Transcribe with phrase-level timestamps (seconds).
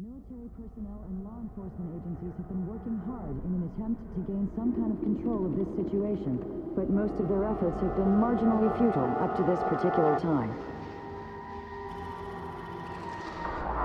[0.00, 4.48] Military personnel and law enforcement agencies have been working hard in an attempt to gain
[4.56, 6.40] some kind of control of this situation,
[6.72, 10.56] but most of their efforts have been marginally futile up to this particular time.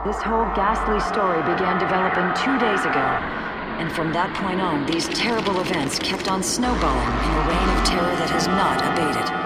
[0.07, 3.07] This whole ghastly story began developing two days ago,
[3.84, 7.79] and from that point on, these terrible events kept on snowballing in a reign of
[7.84, 9.45] terror that has not abated.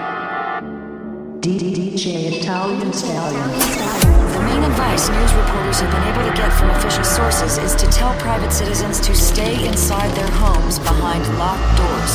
[1.40, 3.48] DJ Italian Stallion.
[4.36, 7.86] The main advice news reporters have been able to get from official sources is to
[7.88, 12.12] tell private citizens to stay inside their homes behind locked doors.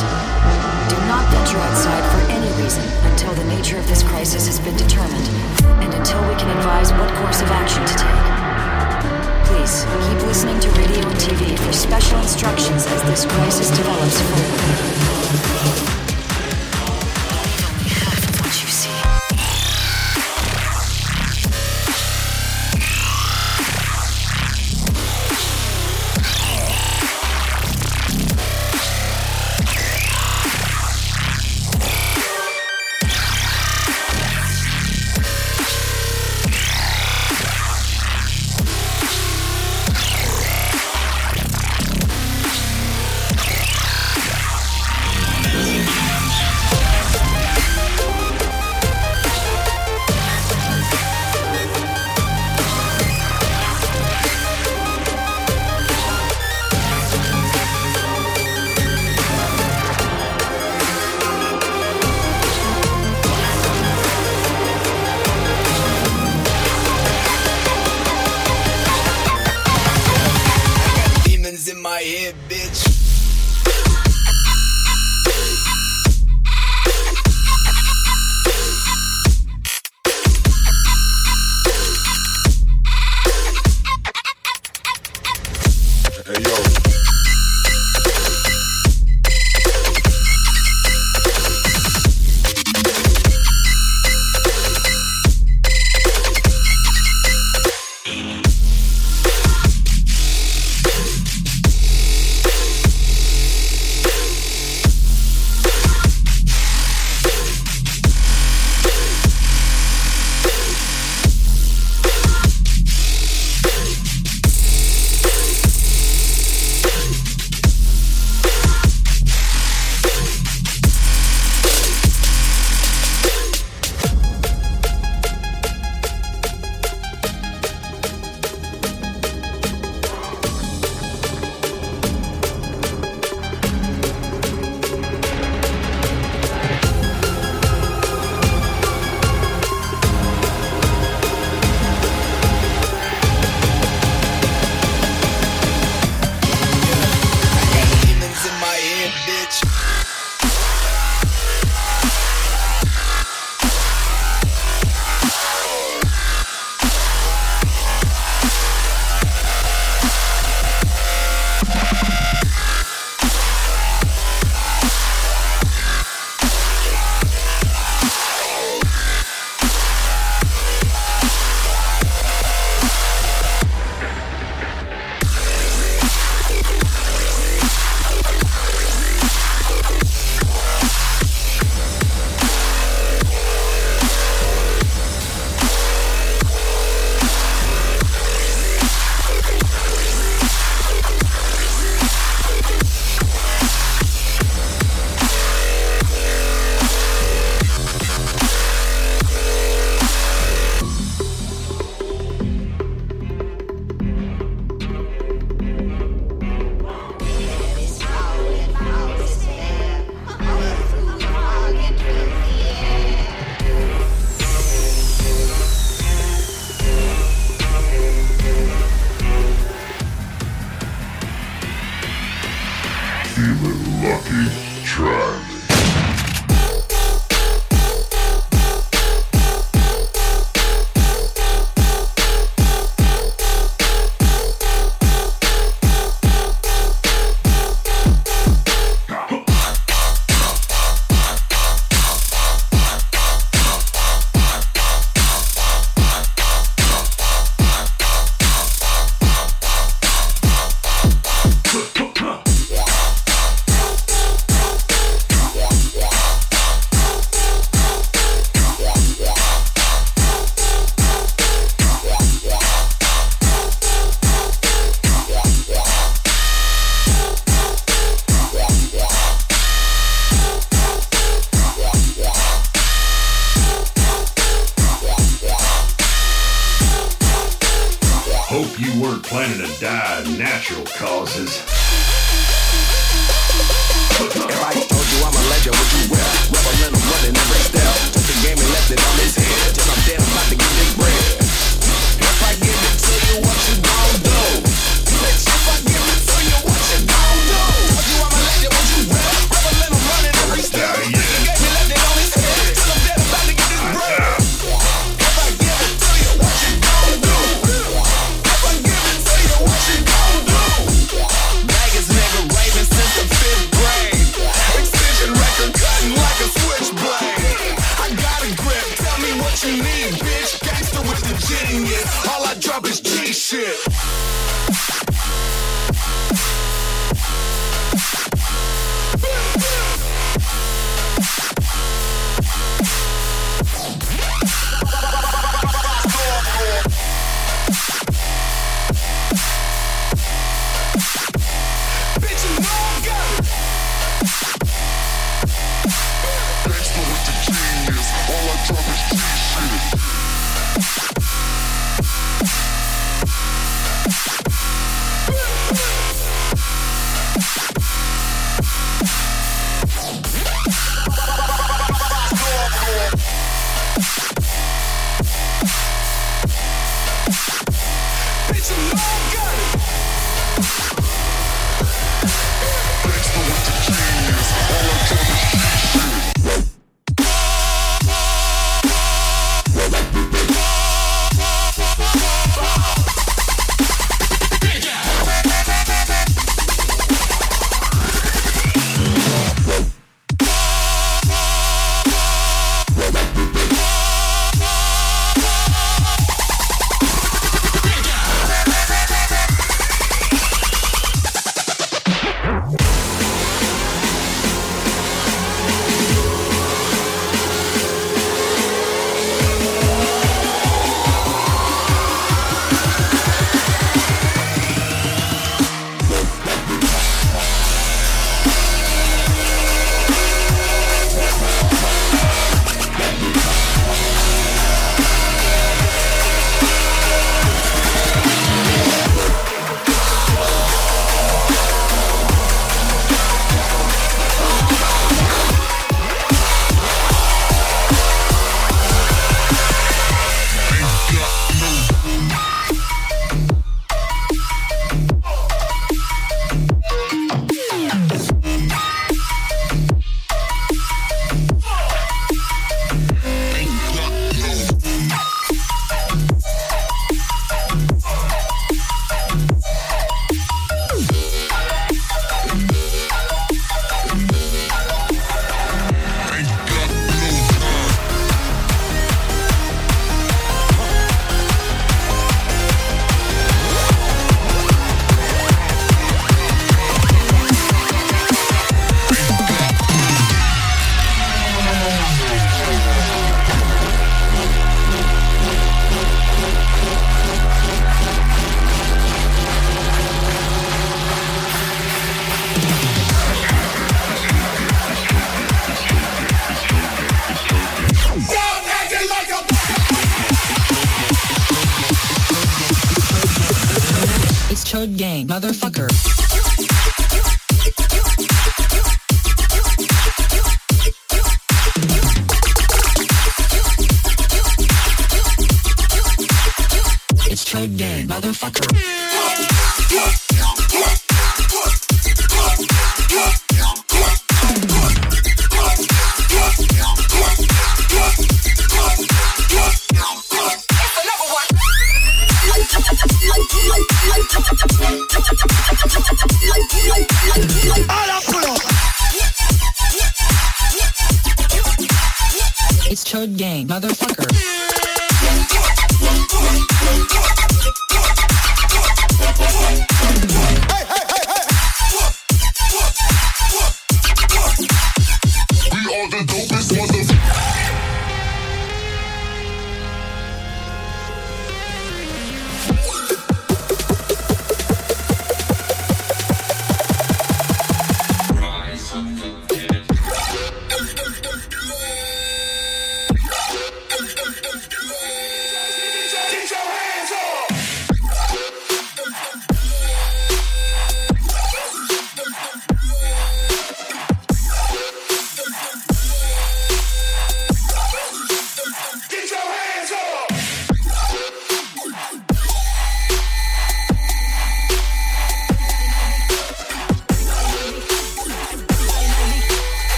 [0.94, 4.78] Do not venture outside for any reason until the nature of this crisis has been
[4.78, 5.28] determined
[5.82, 8.26] and until we can advise what course of action to take.
[9.50, 15.15] Please keep listening to radio and TV for special instructions as this crisis develops further.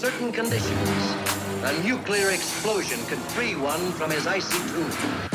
[0.00, 1.14] certain conditions,
[1.62, 5.29] a nuclear explosion can free one from his icy tomb.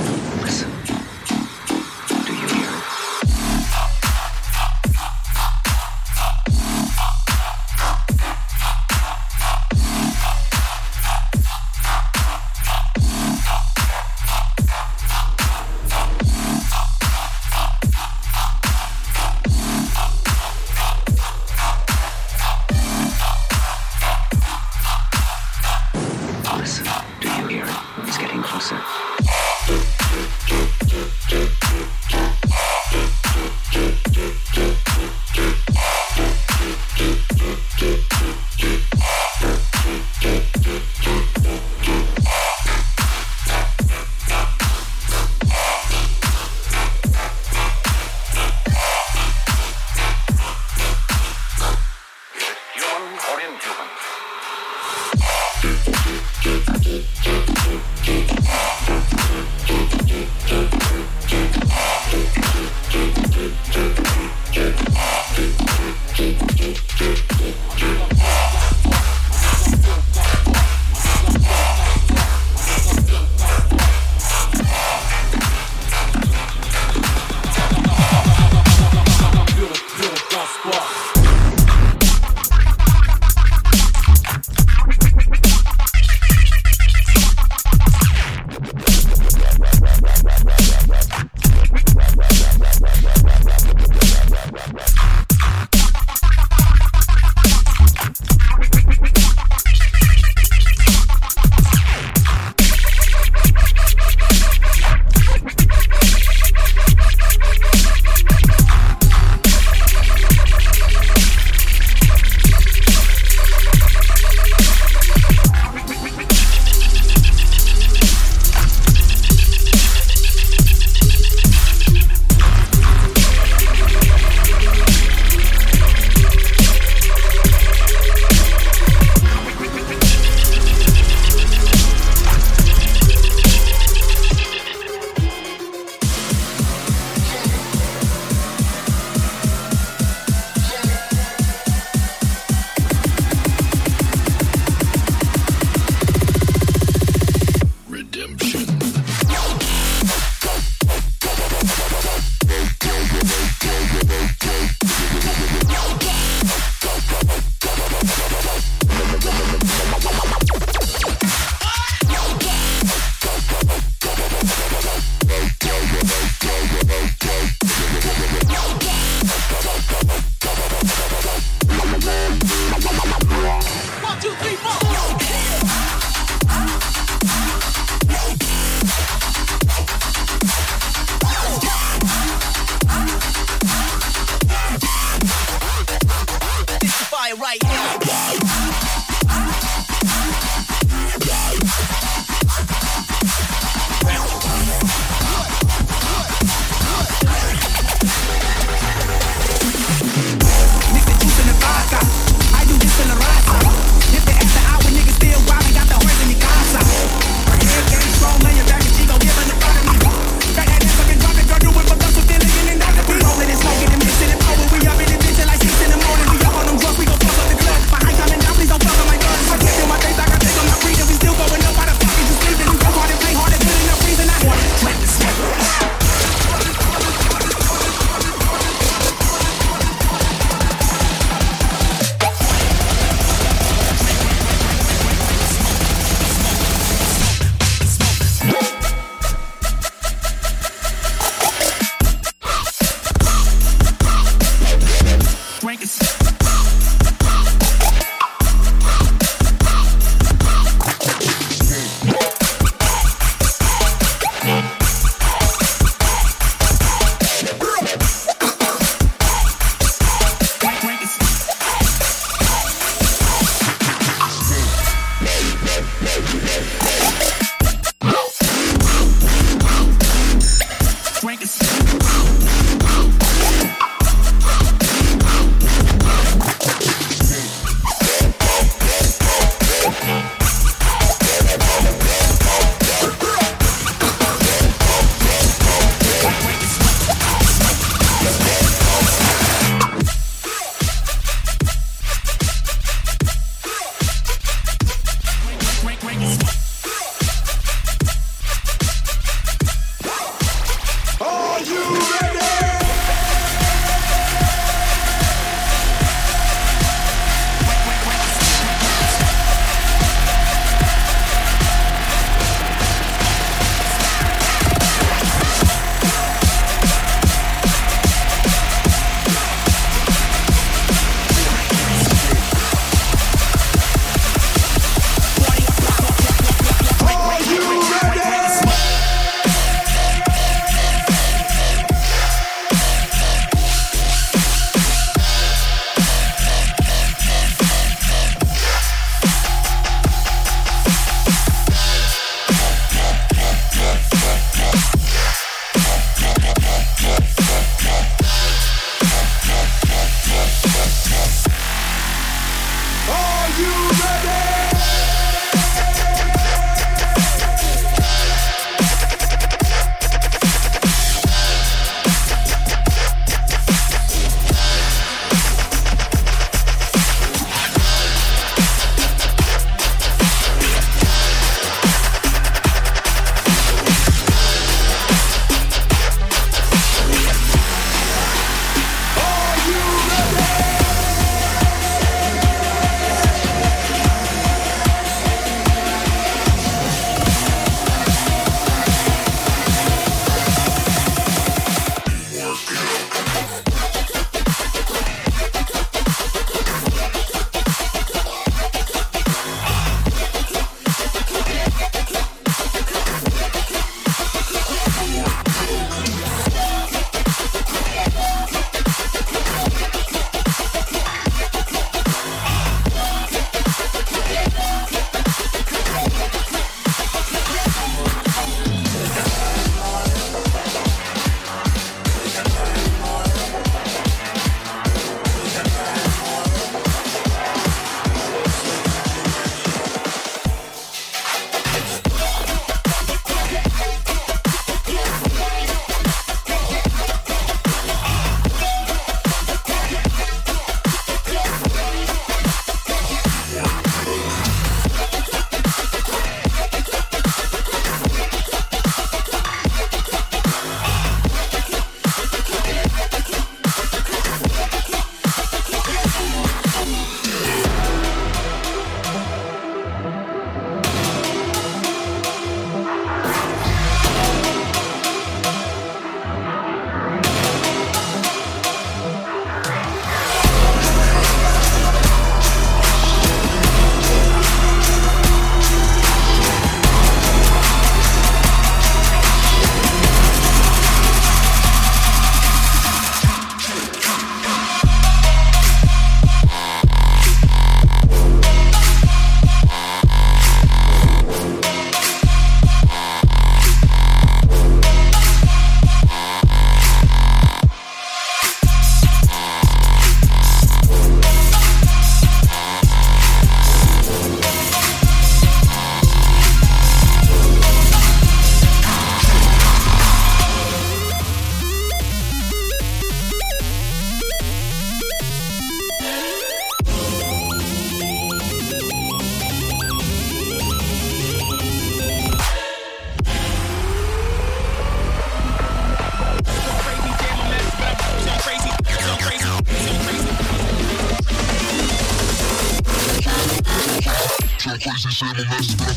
[535.35, 535.94] The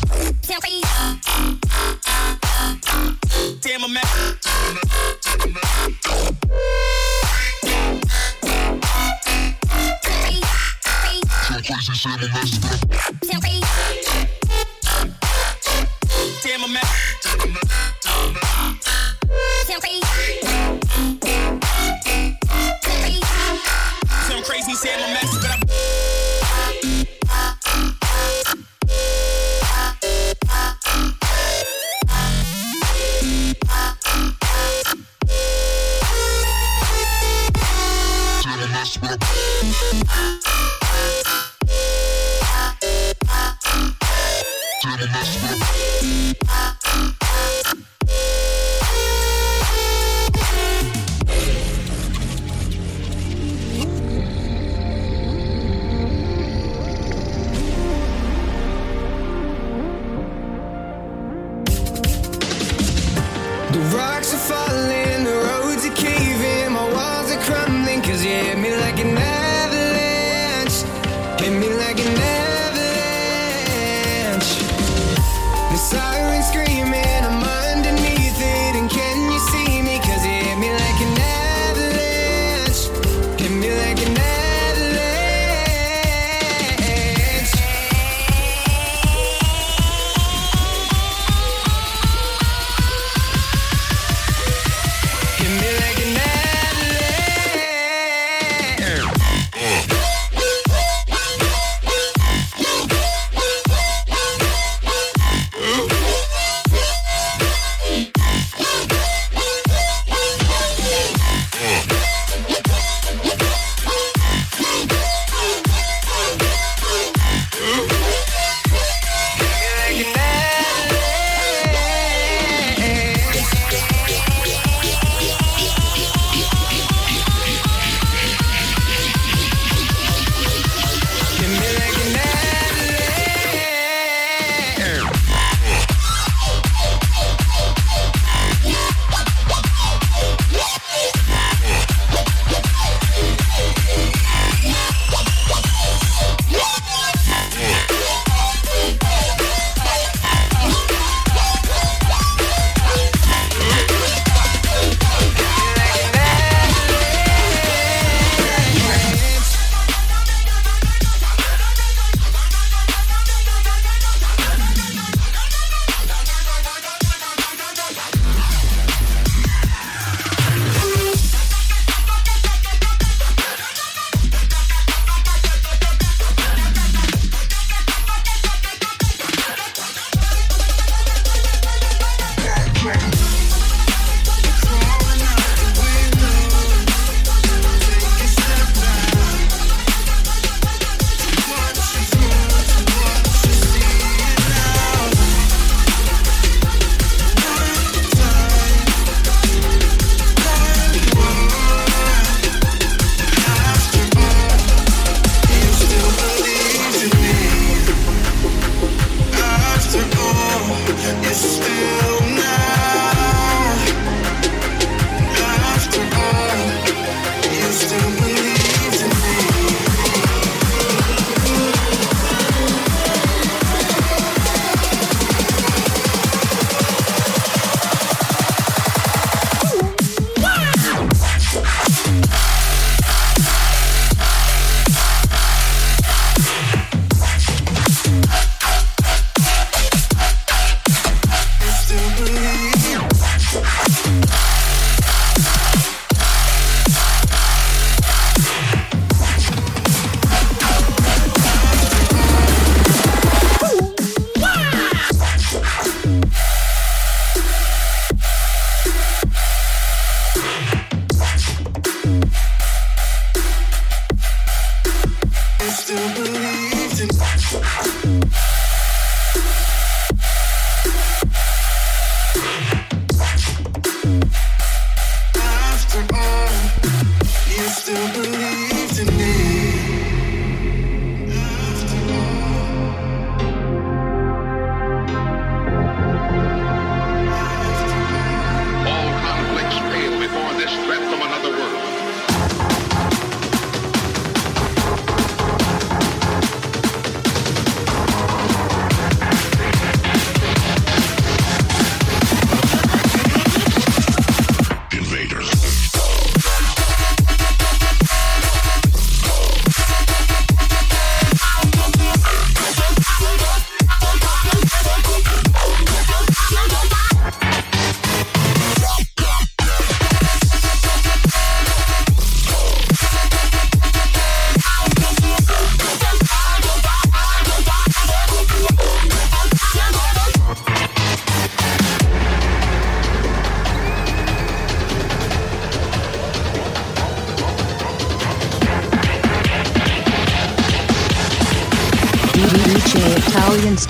[45.21, 45.78] Thank you.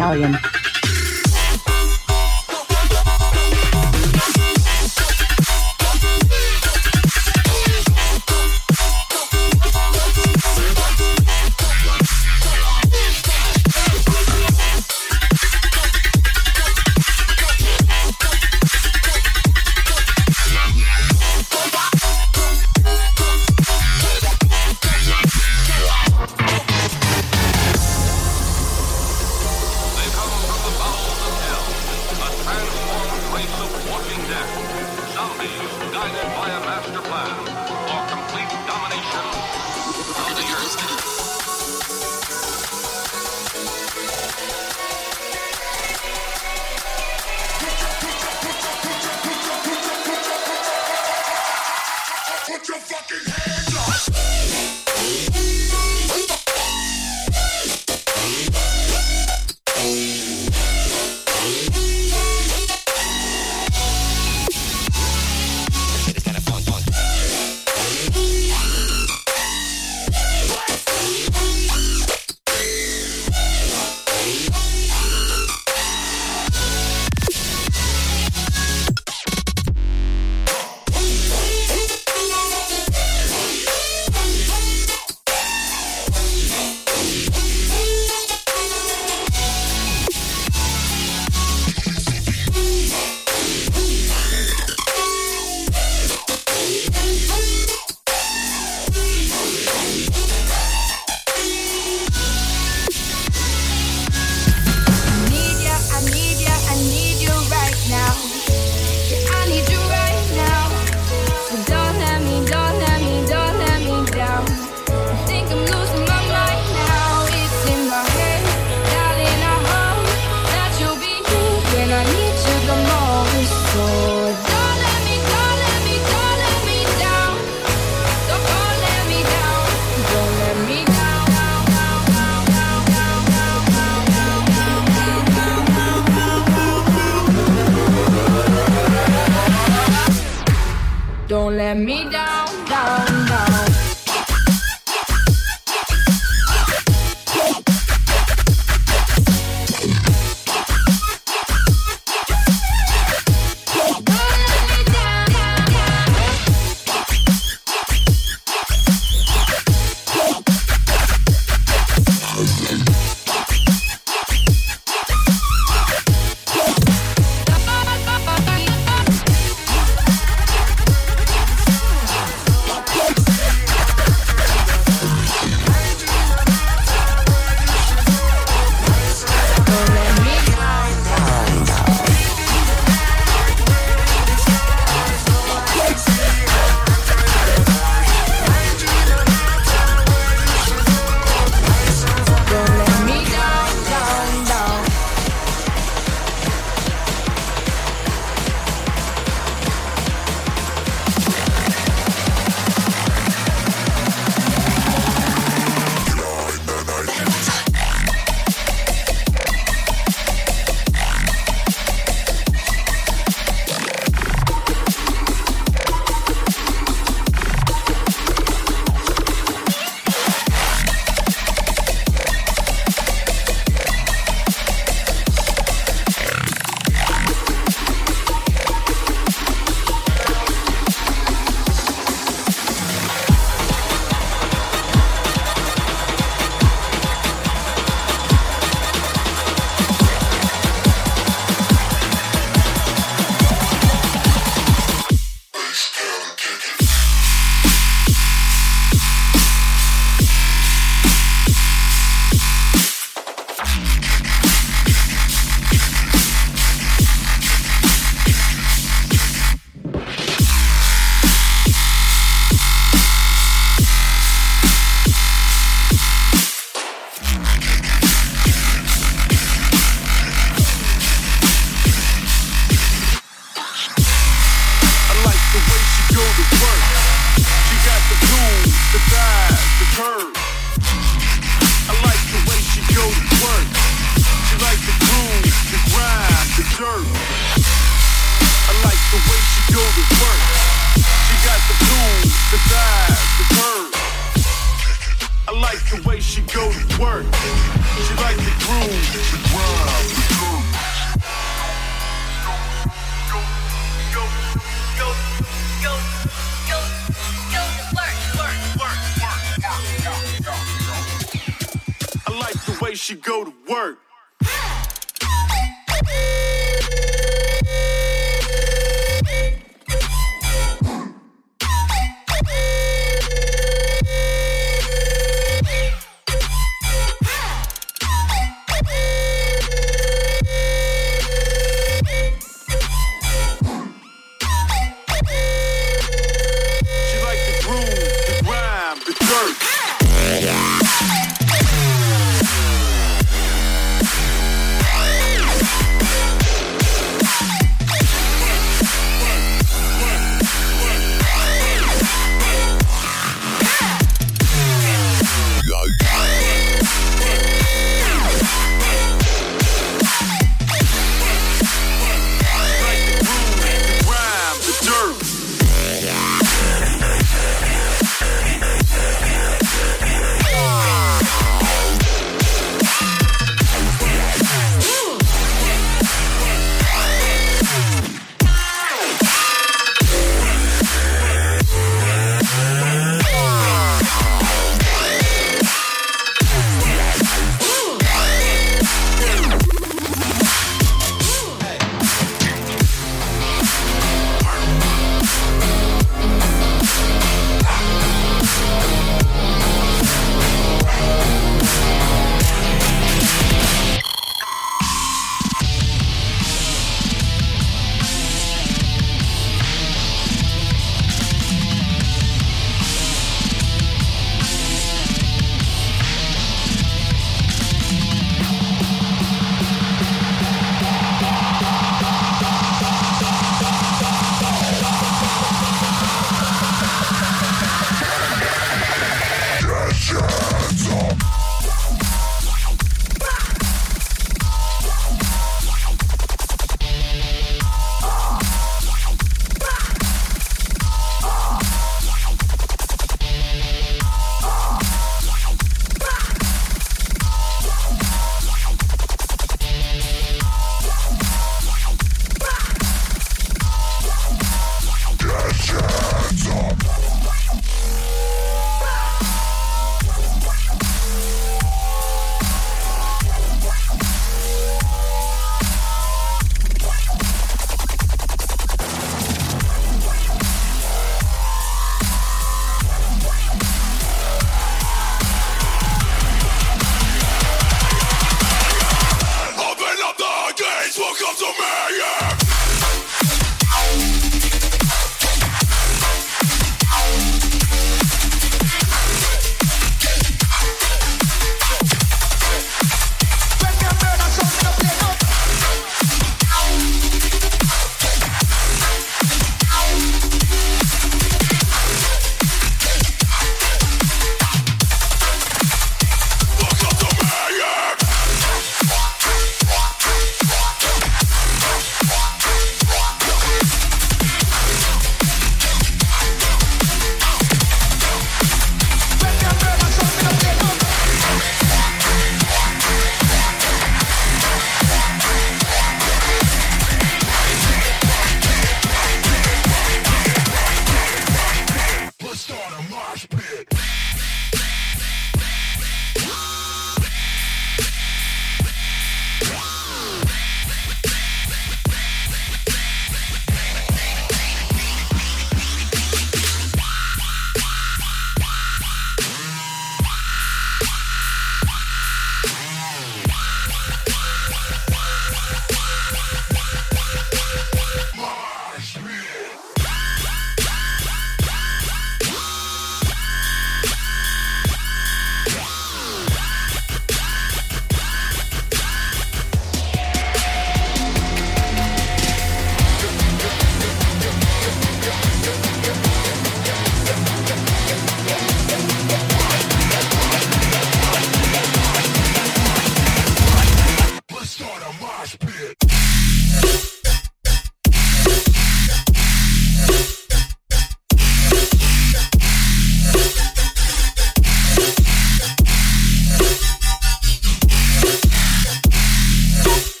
[0.00, 0.49] Italian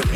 [0.00, 0.12] Put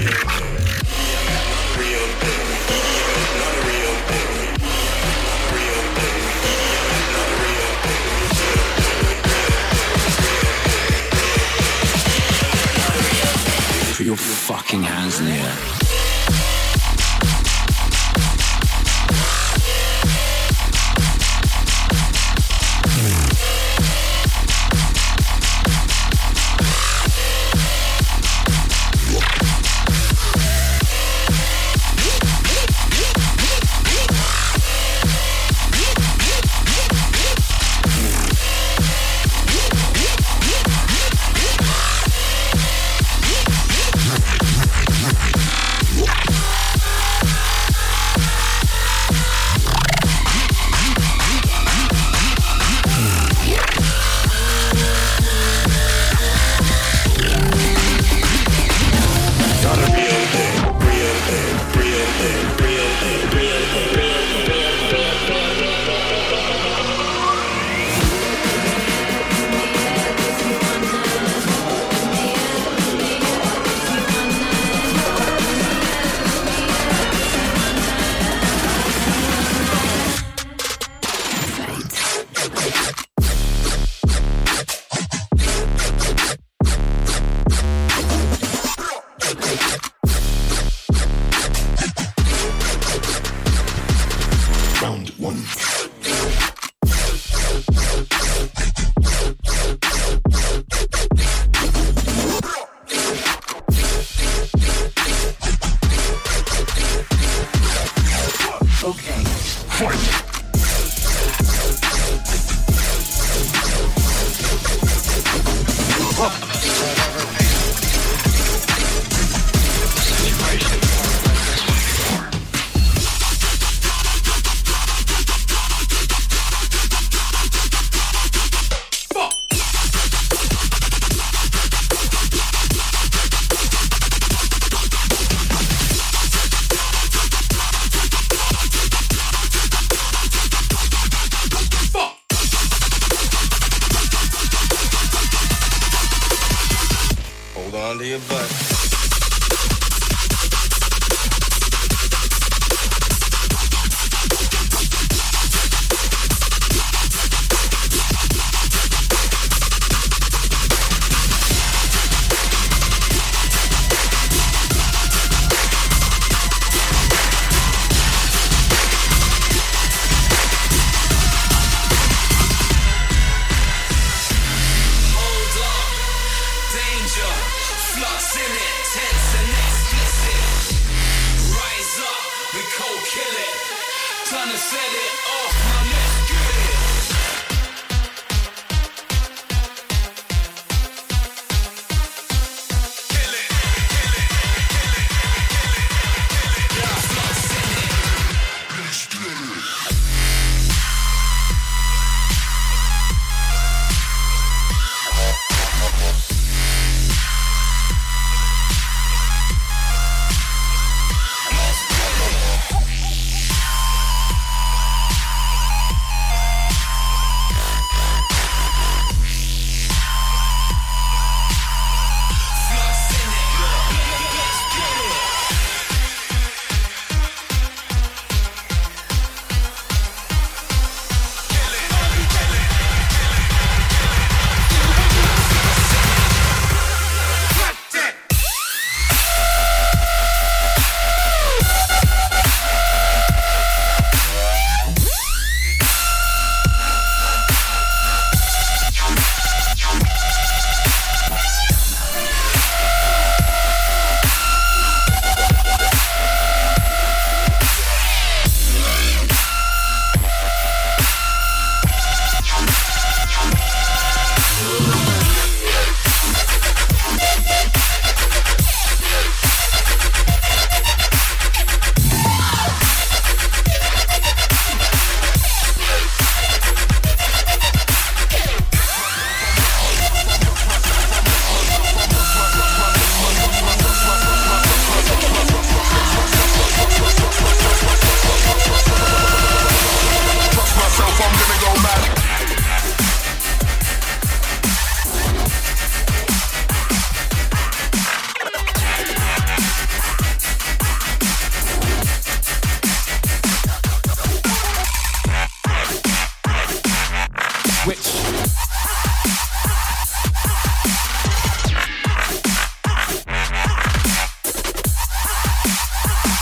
[14.06, 15.83] your fucking hands in the air.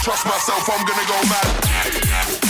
[0.02, 2.41] Trust myself, I'm gonna go mad.